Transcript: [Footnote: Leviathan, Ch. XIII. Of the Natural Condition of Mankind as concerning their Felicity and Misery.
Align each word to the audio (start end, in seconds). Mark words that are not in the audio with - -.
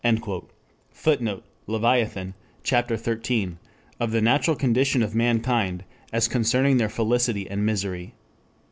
[Footnote: 0.93 1.43
Leviathan, 1.67 2.33
Ch. 2.63 2.73
XIII. 2.73 3.57
Of 3.99 4.09
the 4.11 4.19
Natural 4.19 4.55
Condition 4.57 5.03
of 5.03 5.13
Mankind 5.13 5.83
as 6.11 6.27
concerning 6.27 6.77
their 6.77 6.89
Felicity 6.89 7.47
and 7.47 7.63
Misery. 7.67 8.15